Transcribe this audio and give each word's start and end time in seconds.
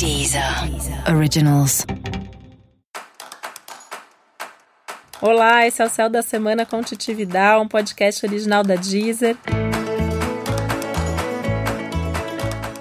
Deezer 0.00 0.42
Originals. 1.14 1.84
Olá, 5.20 5.66
esse 5.66 5.82
é 5.82 5.84
o 5.84 5.90
Céu 5.90 6.08
da 6.08 6.22
Semana 6.22 6.64
com 6.64 6.82
Titividade, 6.82 7.62
um 7.62 7.68
podcast 7.68 8.24
original 8.24 8.62
da 8.62 8.76
Deezer. 8.76 9.36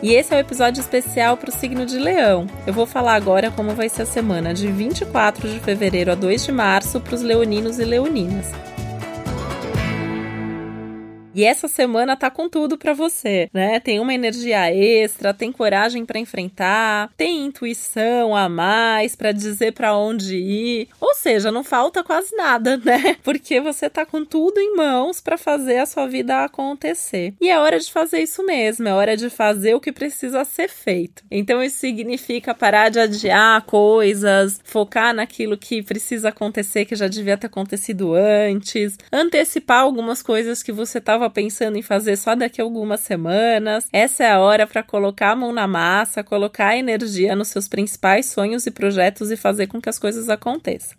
E 0.01 0.13
esse 0.13 0.33
é 0.33 0.37
o 0.37 0.39
episódio 0.39 0.79
especial 0.79 1.35
para 1.35 1.49
o 1.49 1.53
signo 1.53 1.85
de 1.85 1.97
Leão. 1.97 2.47
Eu 2.65 2.73
vou 2.73 2.85
falar 2.85 3.15
agora 3.15 3.51
como 3.51 3.75
vai 3.75 3.89
ser 3.89 4.03
a 4.03 4.05
semana 4.05 4.53
de 4.53 4.71
24 4.71 5.49
de 5.49 5.59
fevereiro 5.59 6.13
a 6.13 6.15
2 6.15 6.45
de 6.45 6.53
março 6.53 7.01
para 7.01 7.15
os 7.15 7.21
leoninos 7.21 7.79
e 7.79 7.83
leoninas. 7.83 8.47
E 11.39 11.45
essa 11.45 11.69
semana 11.69 12.17
tá 12.17 12.29
com 12.29 12.49
tudo 12.49 12.77
para 12.77 12.91
você, 12.91 13.49
né? 13.53 13.79
Tem 13.79 13.97
uma 14.01 14.13
energia 14.13 14.75
extra, 14.75 15.33
tem 15.33 15.53
coragem 15.53 16.05
para 16.05 16.19
enfrentar, 16.19 17.09
tem 17.15 17.45
intuição 17.45 18.35
a 18.35 18.49
mais 18.49 19.15
para 19.15 19.31
dizer 19.31 19.71
para 19.71 19.95
onde 19.95 20.35
ir. 20.35 20.89
Ou 20.99 21.13
seja, 21.13 21.49
não 21.49 21.63
falta 21.63 22.03
quase 22.03 22.35
nada, 22.35 22.75
né? 22.75 23.15
Porque 23.23 23.61
você 23.61 23.89
tá 23.89 24.05
com 24.05 24.25
tudo 24.25 24.59
em 24.59 24.75
mãos 24.75 25.21
para 25.21 25.37
fazer 25.37 25.77
a 25.77 25.85
sua 25.85 26.07
vida 26.07 26.43
acontecer. 26.43 27.33
E 27.39 27.47
é 27.47 27.57
hora 27.57 27.79
de 27.79 27.89
fazer 27.89 28.19
isso 28.19 28.45
mesmo, 28.45 28.89
é 28.89 28.93
hora 28.93 29.15
de 29.15 29.29
fazer 29.29 29.73
o 29.73 29.79
que 29.79 29.93
precisa 29.93 30.43
ser 30.43 30.67
feito. 30.67 31.23
Então 31.31 31.63
isso 31.63 31.77
significa 31.77 32.53
parar 32.53 32.89
de 32.89 32.99
adiar 32.99 33.61
coisas, 33.61 34.59
focar 34.65 35.13
naquilo 35.13 35.57
que 35.57 35.81
precisa 35.81 36.27
acontecer 36.27 36.83
que 36.83 36.97
já 36.97 37.07
devia 37.07 37.37
ter 37.37 37.47
acontecido 37.47 38.13
antes, 38.13 38.97
antecipar 39.09 39.83
algumas 39.83 40.21
coisas 40.21 40.61
que 40.61 40.73
você 40.73 40.99
tá 40.99 41.28
pensando 41.29 41.77
em 41.77 41.81
fazer 41.81 42.17
só 42.17 42.35
daqui 42.35 42.61
a 42.61 42.63
algumas 42.63 43.01
semanas. 43.01 43.87
Essa 43.91 44.23
é 44.23 44.31
a 44.31 44.39
hora 44.39 44.65
para 44.65 44.83
colocar 44.83 45.31
a 45.31 45.35
mão 45.35 45.51
na 45.51 45.67
massa, 45.67 46.23
colocar 46.23 46.77
energia 46.77 47.35
nos 47.35 47.49
seus 47.49 47.67
principais 47.67 48.27
sonhos 48.27 48.65
e 48.65 48.71
projetos 48.71 49.31
e 49.31 49.37
fazer 49.37 49.67
com 49.67 49.81
que 49.81 49.89
as 49.89 49.99
coisas 49.99 50.29
aconteçam. 50.29 50.97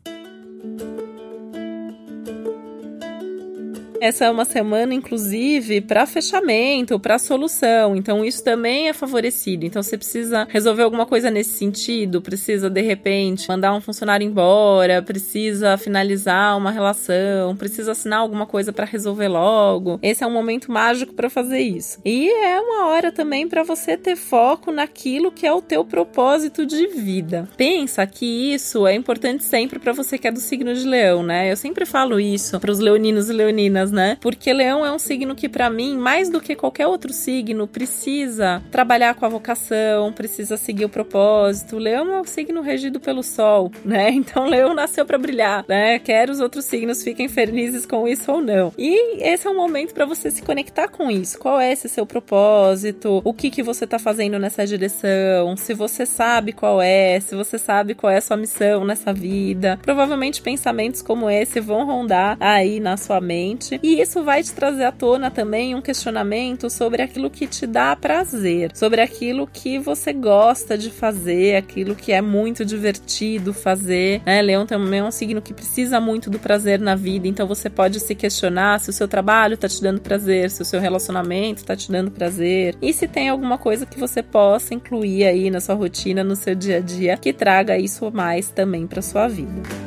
Essa 4.00 4.24
é 4.24 4.30
uma 4.30 4.46
semana, 4.46 4.94
inclusive, 4.94 5.82
para 5.82 6.06
fechamento, 6.06 6.98
para 6.98 7.18
solução. 7.18 7.94
Então, 7.94 8.24
isso 8.24 8.42
também 8.42 8.88
é 8.88 8.94
favorecido. 8.94 9.66
Então, 9.66 9.82
você 9.82 9.98
precisa 9.98 10.48
resolver 10.48 10.84
alguma 10.84 11.04
coisa 11.04 11.30
nesse 11.30 11.50
sentido, 11.50 12.22
precisa, 12.22 12.70
de 12.70 12.80
repente, 12.80 13.46
mandar 13.46 13.74
um 13.74 13.80
funcionário 13.80 14.26
embora, 14.26 15.02
precisa 15.02 15.76
finalizar 15.76 16.56
uma 16.56 16.70
relação, 16.70 17.54
precisa 17.54 17.92
assinar 17.92 18.20
alguma 18.20 18.46
coisa 18.46 18.72
para 18.72 18.86
resolver 18.86 19.28
logo. 19.28 19.98
Esse 20.02 20.24
é 20.24 20.26
um 20.26 20.32
momento 20.32 20.72
mágico 20.72 21.12
para 21.12 21.28
fazer 21.28 21.60
isso. 21.60 22.00
E 22.02 22.30
é 22.30 22.58
uma 22.58 22.86
hora 22.86 23.12
também 23.12 23.46
para 23.46 23.62
você 23.62 23.98
ter 23.98 24.16
foco 24.16 24.72
naquilo 24.72 25.30
que 25.30 25.46
é 25.46 25.52
o 25.52 25.60
teu 25.60 25.84
propósito 25.84 26.64
de 26.64 26.86
vida. 26.86 27.46
Pensa 27.54 28.06
que 28.06 28.54
isso 28.54 28.86
é 28.86 28.94
importante 28.94 29.44
sempre 29.44 29.78
para 29.78 29.92
você 29.92 30.16
que 30.16 30.26
é 30.26 30.32
do 30.32 30.40
signo 30.40 30.72
de 30.72 30.86
Leão, 30.86 31.22
né? 31.22 31.52
Eu 31.52 31.56
sempre 31.56 31.84
falo 31.84 32.18
isso 32.18 32.58
para 32.58 32.70
os 32.70 32.78
leoninos 32.78 33.28
e 33.28 33.34
leoninas 33.34 33.89
né? 33.90 34.16
Porque 34.20 34.52
leão 34.52 34.84
é 34.84 34.92
um 34.92 34.98
signo 34.98 35.34
que, 35.34 35.48
para 35.48 35.70
mim, 35.70 35.96
mais 35.96 36.30
do 36.30 36.40
que 36.40 36.54
qualquer 36.54 36.86
outro 36.86 37.12
signo, 37.12 37.66
precisa 37.66 38.62
trabalhar 38.70 39.14
com 39.14 39.26
a 39.26 39.28
vocação, 39.28 40.12
precisa 40.12 40.56
seguir 40.56 40.84
o 40.84 40.88
propósito. 40.88 41.78
leão 41.78 42.12
é 42.12 42.20
um 42.20 42.24
signo 42.24 42.60
regido 42.60 43.00
pelo 43.00 43.22
sol, 43.22 43.70
né? 43.84 44.10
Então, 44.20 44.46
leão 44.46 44.74
nasceu 44.74 45.06
para 45.06 45.16
brilhar, 45.16 45.64
né? 45.66 45.98
Quer 45.98 46.28
os 46.28 46.40
outros 46.40 46.66
signos 46.66 47.02
fiquem 47.02 47.26
felizes 47.26 47.86
com 47.86 48.06
isso 48.06 48.30
ou 48.30 48.40
não. 48.40 48.72
E 48.76 49.22
esse 49.22 49.46
é 49.46 49.50
um 49.50 49.56
momento 49.56 49.94
para 49.94 50.04
você 50.04 50.30
se 50.30 50.42
conectar 50.42 50.88
com 50.88 51.10
isso. 51.10 51.38
Qual 51.38 51.58
é 51.58 51.72
esse 51.72 51.88
seu 51.88 52.04
propósito? 52.04 53.22
O 53.24 53.32
que 53.32 53.50
que 53.50 53.62
você 53.62 53.86
tá 53.86 53.98
fazendo 53.98 54.38
nessa 54.38 54.66
direção? 54.66 55.56
Se 55.56 55.72
você 55.72 56.04
sabe 56.04 56.52
qual 56.52 56.82
é, 56.82 57.18
se 57.18 57.34
você 57.34 57.58
sabe 57.58 57.94
qual 57.94 58.12
é 58.12 58.18
a 58.18 58.20
sua 58.20 58.36
missão 58.36 58.84
nessa 58.84 59.12
vida. 59.12 59.78
Provavelmente 59.82 60.42
pensamentos 60.42 61.02
como 61.02 61.30
esse 61.30 61.60
vão 61.60 61.86
rondar 61.86 62.36
aí 62.40 62.80
na 62.80 62.96
sua 62.96 63.20
mente 63.20 63.79
e 63.82 64.00
isso 64.00 64.22
vai 64.22 64.42
te 64.42 64.52
trazer 64.52 64.84
à 64.84 64.92
tona 64.92 65.30
também 65.30 65.74
um 65.74 65.80
questionamento 65.80 66.68
sobre 66.70 67.02
aquilo 67.02 67.30
que 67.30 67.46
te 67.46 67.66
dá 67.66 67.94
prazer, 67.96 68.70
sobre 68.74 69.00
aquilo 69.00 69.46
que 69.46 69.78
você 69.78 70.12
gosta 70.12 70.76
de 70.76 70.90
fazer, 70.90 71.56
aquilo 71.56 71.94
que 71.94 72.12
é 72.12 72.20
muito 72.20 72.64
divertido 72.64 73.52
fazer. 73.52 74.22
Né? 74.24 74.42
Leão 74.42 74.66
também 74.66 75.00
é 75.00 75.04
um 75.04 75.10
signo 75.10 75.42
que 75.42 75.54
precisa 75.54 76.00
muito 76.00 76.30
do 76.30 76.38
prazer 76.38 76.78
na 76.78 76.94
vida, 76.94 77.26
então 77.26 77.46
você 77.46 77.68
pode 77.68 78.00
se 78.00 78.14
questionar 78.14 78.80
se 78.80 78.90
o 78.90 78.92
seu 78.92 79.08
trabalho 79.08 79.54
está 79.54 79.68
te 79.68 79.82
dando 79.82 80.00
prazer, 80.00 80.50
se 80.50 80.62
o 80.62 80.64
seu 80.64 80.80
relacionamento 80.80 81.62
está 81.62 81.76
te 81.76 81.90
dando 81.90 82.10
prazer 82.10 82.74
e 82.80 82.92
se 82.92 83.06
tem 83.08 83.28
alguma 83.28 83.58
coisa 83.58 83.86
que 83.86 83.98
você 83.98 84.22
possa 84.22 84.74
incluir 84.74 85.24
aí 85.24 85.50
na 85.50 85.60
sua 85.60 85.74
rotina, 85.74 86.22
no 86.22 86.36
seu 86.36 86.54
dia 86.54 86.78
a 86.78 86.80
dia, 86.80 87.16
que 87.16 87.32
traga 87.32 87.78
isso 87.78 88.10
mais 88.12 88.50
também 88.50 88.86
para 88.86 89.02
sua 89.02 89.28
vida. 89.28 89.79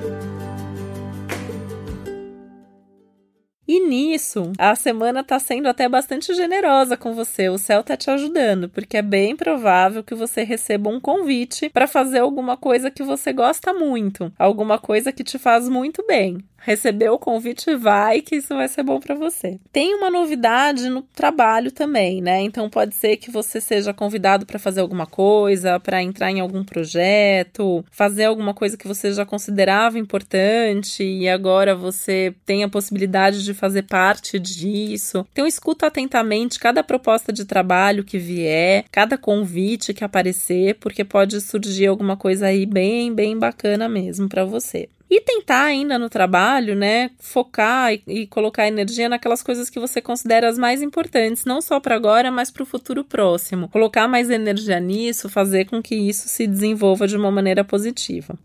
E 3.73 3.79
nisso, 3.79 4.51
a 4.59 4.75
semana 4.75 5.23
tá 5.23 5.39
sendo 5.39 5.67
até 5.67 5.89
bastante 5.89 6.31
generosa 6.35 6.95
com 6.95 7.15
você. 7.15 7.49
O 7.49 7.57
céu 7.57 7.83
tá 7.83 7.97
te 7.97 8.07
ajudando, 8.11 8.69
porque 8.69 8.97
é 8.97 9.01
bem 9.01 9.35
provável 9.35 10.03
que 10.03 10.13
você 10.13 10.43
receba 10.43 10.91
um 10.91 10.99
convite 10.99 11.69
para 11.69 11.87
fazer 11.87 12.19
alguma 12.19 12.55
coisa 12.55 12.91
que 12.91 13.01
você 13.01 13.33
gosta 13.33 13.73
muito, 13.73 14.31
alguma 14.37 14.77
coisa 14.77 15.11
que 15.11 15.23
te 15.23 15.39
faz 15.39 15.67
muito 15.67 16.05
bem 16.05 16.37
recebeu 16.63 17.13
o 17.13 17.19
convite, 17.19 17.75
vai 17.75 18.21
que 18.21 18.37
isso 18.37 18.55
vai 18.55 18.67
ser 18.67 18.83
bom 18.83 18.99
para 18.99 19.15
você. 19.15 19.59
Tem 19.71 19.93
uma 19.95 20.09
novidade 20.09 20.89
no 20.89 21.01
trabalho 21.01 21.71
também, 21.71 22.21
né? 22.21 22.41
Então 22.41 22.69
pode 22.69 22.95
ser 22.95 23.17
que 23.17 23.29
você 23.29 23.59
seja 23.59 23.93
convidado 23.93 24.45
para 24.45 24.57
fazer 24.57 24.81
alguma 24.81 25.05
coisa, 25.05 25.79
para 25.79 26.01
entrar 26.01 26.31
em 26.31 26.39
algum 26.39 26.63
projeto, 26.63 27.83
fazer 27.91 28.25
alguma 28.25 28.53
coisa 28.53 28.77
que 28.77 28.87
você 28.87 29.11
já 29.11 29.25
considerava 29.25 29.99
importante 29.99 31.03
e 31.03 31.27
agora 31.27 31.75
você 31.75 32.33
tem 32.45 32.63
a 32.63 32.69
possibilidade 32.69 33.43
de 33.43 33.53
fazer 33.53 33.83
parte 33.83 34.39
disso. 34.39 35.25
Então 35.31 35.45
escuta 35.45 35.87
atentamente 35.87 36.59
cada 36.59 36.83
proposta 36.83 37.33
de 37.33 37.45
trabalho 37.45 38.03
que 38.03 38.17
vier, 38.17 38.85
cada 38.91 39.17
convite 39.17 39.93
que 39.93 40.03
aparecer, 40.03 40.75
porque 40.75 41.03
pode 41.03 41.41
surgir 41.41 41.87
alguma 41.87 42.15
coisa 42.15 42.47
aí 42.47 42.65
bem, 42.65 43.13
bem 43.13 43.37
bacana 43.37 43.89
mesmo 43.89 44.29
para 44.29 44.45
você. 44.45 44.87
E 45.15 45.21
tentar 45.21 45.65
ainda 45.65 45.99
no 45.99 46.09
trabalho, 46.09 46.75
né, 46.75 47.11
focar 47.19 47.93
e, 47.93 48.01
e 48.07 48.25
colocar 48.25 48.67
energia 48.67 49.07
naquelas 49.07 49.43
coisas 49.43 49.69
que 49.69 49.79
você 49.79 50.01
considera 50.01 50.49
as 50.49 50.57
mais 50.57 50.81
importantes, 50.81 51.45
não 51.45 51.61
só 51.61 51.79
para 51.79 51.93
agora, 51.93 52.31
mas 52.31 52.49
para 52.49 52.63
o 52.63 52.65
futuro 52.65 53.03
próximo. 53.03 53.69
Colocar 53.69 54.07
mais 54.07 54.31
energia 54.31 54.79
nisso, 54.79 55.29
fazer 55.29 55.65
com 55.65 55.83
que 55.83 55.93
isso 55.93 56.27
se 56.27 56.47
desenvolva 56.47 57.07
de 57.07 57.15
uma 57.15 57.29
maneira 57.29 57.63
positiva. 57.63 58.35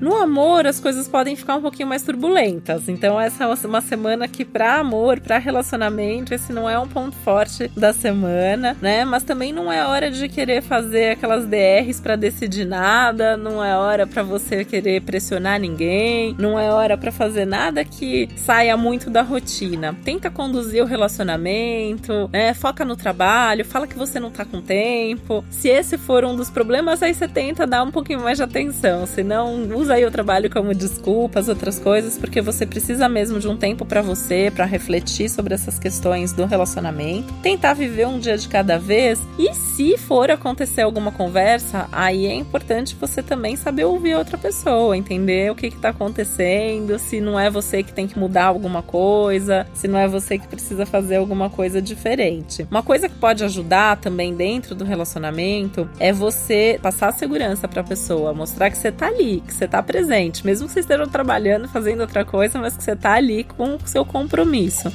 No 0.00 0.14
amor, 0.16 0.66
as 0.66 0.78
coisas 0.78 1.08
podem 1.08 1.34
ficar 1.34 1.56
um 1.56 1.62
pouquinho 1.62 1.88
mais 1.88 2.02
turbulentas. 2.02 2.88
Então, 2.88 3.20
essa 3.20 3.44
é 3.44 3.66
uma 3.66 3.80
semana 3.80 4.28
que, 4.28 4.44
para 4.44 4.76
amor, 4.76 5.20
para 5.20 5.38
relacionamento, 5.38 6.32
esse 6.32 6.52
não 6.52 6.68
é 6.68 6.78
um 6.78 6.86
ponto 6.86 7.16
forte 7.16 7.68
da 7.76 7.92
semana, 7.92 8.76
né? 8.80 9.04
Mas 9.04 9.24
também 9.24 9.52
não 9.52 9.72
é 9.72 9.84
hora 9.84 10.10
de 10.10 10.28
querer 10.28 10.62
fazer 10.62 11.12
aquelas 11.12 11.46
DRs 11.46 12.00
para 12.00 12.14
decidir 12.14 12.64
nada, 12.64 13.36
não 13.36 13.62
é 13.62 13.76
hora 13.76 14.06
para 14.06 14.22
você 14.22 14.64
querer 14.64 15.02
pressionar 15.02 15.58
ninguém, 15.58 16.34
não 16.38 16.58
é 16.58 16.70
hora 16.70 16.96
para 16.96 17.10
fazer 17.10 17.44
nada 17.44 17.84
que 17.84 18.28
saia 18.36 18.76
muito 18.76 19.10
da 19.10 19.22
rotina. 19.22 19.96
Tenta 20.04 20.30
conduzir 20.30 20.82
o 20.82 20.86
relacionamento, 20.86 22.30
né? 22.32 22.54
Foca 22.54 22.84
no 22.84 22.94
trabalho, 22.94 23.64
fala 23.64 23.86
que 23.86 23.98
você 23.98 24.20
não 24.20 24.30
tá 24.30 24.44
com 24.44 24.60
tempo. 24.60 25.44
Se 25.50 25.68
esse 25.68 25.98
for 25.98 26.24
um 26.24 26.36
dos 26.36 26.50
problemas, 26.50 27.02
aí 27.02 27.12
você 27.12 27.26
tenta 27.26 27.66
dar 27.66 27.82
um 27.82 27.90
pouquinho 27.90 28.20
mais 28.20 28.38
de 28.38 28.44
atenção, 28.44 29.06
senão 29.06 29.68
usa 29.74 29.87
usa 29.88 29.94
aí 29.94 30.04
o 30.04 30.10
trabalho 30.10 30.50
como 30.50 30.74
desculpa, 30.74 31.40
as 31.40 31.48
outras 31.48 31.78
coisas, 31.78 32.18
porque 32.18 32.42
você 32.42 32.66
precisa 32.66 33.08
mesmo 33.08 33.40
de 33.40 33.48
um 33.48 33.56
tempo 33.56 33.86
para 33.86 34.02
você, 34.02 34.52
para 34.54 34.66
refletir 34.66 35.30
sobre 35.30 35.54
essas 35.54 35.78
questões 35.78 36.30
do 36.30 36.44
relacionamento, 36.44 37.32
tentar 37.42 37.72
viver 37.72 38.06
um 38.06 38.18
dia 38.18 38.36
de 38.36 38.48
cada 38.48 38.78
vez. 38.78 39.18
E 39.38 39.54
se 39.54 39.96
for 39.96 40.30
acontecer 40.30 40.82
alguma 40.82 41.10
conversa, 41.10 41.88
aí 41.90 42.26
é 42.26 42.34
importante 42.34 42.94
você 43.00 43.22
também 43.22 43.56
saber 43.56 43.84
ouvir 43.84 44.14
outra 44.14 44.36
pessoa, 44.36 44.94
entender 44.94 45.50
o 45.50 45.54
que 45.54 45.68
está 45.68 45.88
acontecendo, 45.88 46.98
se 46.98 47.18
não 47.18 47.40
é 47.40 47.48
você 47.48 47.82
que 47.82 47.92
tem 47.92 48.06
que 48.06 48.18
mudar 48.18 48.44
alguma 48.44 48.82
coisa, 48.82 49.66
se 49.72 49.88
não 49.88 49.98
é 49.98 50.06
você 50.06 50.38
que 50.38 50.48
precisa 50.48 50.84
fazer 50.84 51.16
alguma 51.16 51.48
coisa 51.48 51.80
diferente. 51.80 52.66
Uma 52.70 52.82
coisa 52.82 53.08
que 53.08 53.14
pode 53.14 53.42
ajudar 53.42 53.96
também 53.96 54.34
dentro 54.34 54.74
do 54.74 54.84
relacionamento 54.84 55.88
é 55.98 56.12
você 56.12 56.78
passar 56.82 57.10
segurança 57.14 57.66
para 57.66 57.80
a 57.80 57.84
pessoa, 57.84 58.34
mostrar 58.34 58.68
que 58.70 58.76
você 58.76 58.92
tá 58.92 59.06
ali, 59.06 59.42
que 59.46 59.54
você 59.54 59.66
tá 59.78 59.82
presente, 59.82 60.44
mesmo 60.44 60.66
que 60.66 60.72
você 60.72 60.80
esteja 60.80 61.06
trabalhando, 61.06 61.68
fazendo 61.68 62.00
outra 62.00 62.24
coisa, 62.24 62.58
mas 62.58 62.76
que 62.76 62.82
você 62.82 62.96
tá 62.96 63.14
ali 63.14 63.44
com 63.44 63.76
o 63.76 63.80
seu 63.86 64.04
compromisso. 64.04 64.92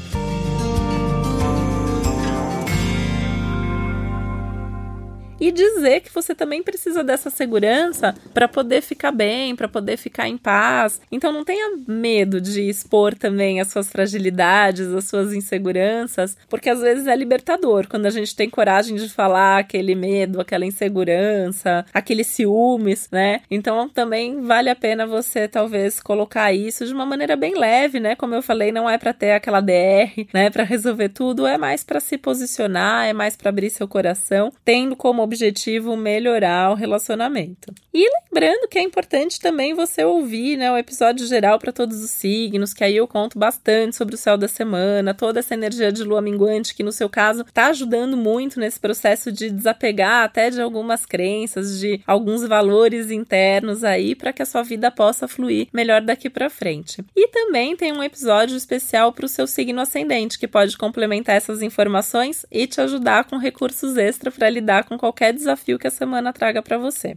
E 5.43 5.51
dizer 5.51 5.99
que 5.99 6.13
você 6.13 6.33
também 6.33 6.63
precisa 6.63 7.03
dessa 7.03 7.29
segurança 7.29 8.15
para 8.33 8.47
poder 8.47 8.81
ficar 8.81 9.11
bem, 9.11 9.57
para 9.57 9.67
poder 9.67 9.97
ficar 9.97 10.29
em 10.29 10.37
paz. 10.37 11.01
Então 11.11 11.33
não 11.33 11.43
tenha 11.43 11.77
medo 11.85 12.39
de 12.39 12.69
expor 12.69 13.13
também 13.13 13.59
as 13.59 13.67
suas 13.67 13.89
fragilidades, 13.89 14.87
as 14.87 15.03
suas 15.03 15.33
inseguranças, 15.33 16.37
porque 16.47 16.69
às 16.69 16.79
vezes 16.79 17.07
é 17.07 17.15
libertador 17.15 17.89
quando 17.89 18.05
a 18.05 18.09
gente 18.09 18.33
tem 18.33 18.49
coragem 18.49 18.95
de 18.95 19.09
falar 19.09 19.57
aquele 19.57 19.95
medo, 19.95 20.39
aquela 20.39 20.65
insegurança, 20.65 21.85
aquele 21.93 22.23
ciúmes, 22.23 23.09
né? 23.11 23.41
Então 23.51 23.89
também 23.89 24.39
vale 24.39 24.69
a 24.69 24.75
pena 24.75 25.05
você 25.05 25.45
talvez 25.45 25.99
colocar 25.99 26.53
isso 26.53 26.85
de 26.85 26.93
uma 26.93 27.05
maneira 27.05 27.35
bem 27.35 27.53
leve, 27.53 27.99
né? 27.99 28.15
Como 28.15 28.33
eu 28.33 28.41
falei, 28.41 28.71
não 28.71 28.89
é 28.89 28.97
para 28.97 29.11
ter 29.11 29.33
aquela 29.33 29.59
DR, 29.59 30.25
né, 30.33 30.49
para 30.49 30.63
resolver 30.63 31.09
tudo, 31.09 31.45
é 31.45 31.57
mais 31.57 31.83
para 31.83 31.99
se 31.99 32.17
posicionar, 32.17 33.07
é 33.07 33.11
mais 33.11 33.35
para 33.35 33.49
abrir 33.49 33.69
seu 33.69 33.89
coração, 33.89 34.49
tendo 34.63 34.95
como 34.95 35.21
objetivo 35.33 35.97
melhorar 35.97 36.71
o 36.71 36.75
relacionamento. 36.75 37.73
E 37.93 38.07
lembrando 38.33 38.67
que 38.67 38.79
é 38.79 38.81
importante 38.81 39.39
também 39.39 39.73
você 39.73 40.03
ouvir, 40.03 40.57
né, 40.57 40.71
o 40.71 40.77
episódio 40.77 41.27
geral 41.27 41.59
para 41.59 41.71
todos 41.71 42.03
os 42.03 42.09
signos, 42.09 42.73
que 42.73 42.83
aí 42.83 42.95
eu 42.97 43.07
conto 43.07 43.37
bastante 43.37 43.95
sobre 43.95 44.15
o 44.15 44.17
céu 44.17 44.37
da 44.37 44.47
semana, 44.47 45.13
toda 45.13 45.39
essa 45.39 45.53
energia 45.53 45.91
de 45.91 46.03
lua 46.03 46.21
minguante 46.21 46.73
que 46.73 46.83
no 46.83 46.91
seu 46.91 47.07
caso 47.07 47.45
tá 47.53 47.67
ajudando 47.67 48.17
muito 48.17 48.59
nesse 48.59 48.79
processo 48.79 49.31
de 49.31 49.49
desapegar 49.49 50.23
até 50.23 50.49
de 50.49 50.61
algumas 50.61 51.05
crenças, 51.05 51.79
de 51.79 52.01
alguns 52.07 52.43
valores 52.47 53.11
internos 53.11 53.83
aí 53.83 54.15
para 54.15 54.33
que 54.33 54.41
a 54.41 54.45
sua 54.45 54.63
vida 54.63 54.89
possa 54.89 55.27
fluir 55.27 55.67
melhor 55.71 56.01
daqui 56.01 56.29
para 56.29 56.49
frente. 56.49 57.03
E 57.15 57.27
também 57.27 57.75
tem 57.75 57.91
um 57.91 58.03
episódio 58.03 58.57
especial 58.57 59.11
para 59.13 59.25
o 59.25 59.29
seu 59.29 59.45
signo 59.45 59.81
ascendente 59.81 60.39
que 60.39 60.47
pode 60.47 60.77
complementar 60.77 61.35
essas 61.35 61.61
informações 61.61 62.45
e 62.51 62.65
te 62.65 62.81
ajudar 62.81 63.25
com 63.25 63.37
recursos 63.37 63.97
extra 63.97 64.31
para 64.31 64.49
lidar 64.49 64.83
com 64.85 64.97
qualquer 64.97 65.22
desafio 65.31 65.79
que 65.79 65.87
a 65.87 65.91
semana 65.91 66.33
traga 66.33 66.61
para 66.61 66.77
você. 66.77 67.15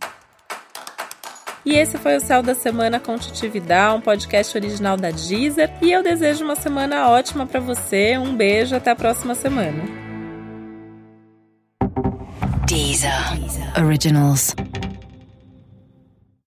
E 1.67 1.75
esse 1.75 1.99
foi 1.99 2.17
o 2.17 2.21
Céu 2.21 2.45
da 2.45 2.55
Semana 2.55 3.01
com 3.01 3.19
Titividade, 3.19 3.97
um 3.97 4.01
podcast 4.01 4.57
original 4.57 4.97
da 4.97 5.11
Deezer. 5.11 5.69
E 5.83 5.91
eu 5.91 6.01
desejo 6.01 6.45
uma 6.45 6.55
semana 6.55 7.11
ótima 7.11 7.45
para 7.45 7.59
você. 7.59 8.17
Um 8.17 8.37
beijo, 8.37 8.77
até 8.77 8.93
a 8.93 8.97
próxima 8.97 9.35
semana. 9.35 9.83
Deezer. 12.67 13.11
Originals. 13.85 14.55